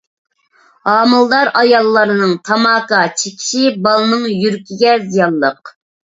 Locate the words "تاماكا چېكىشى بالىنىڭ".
2.49-4.27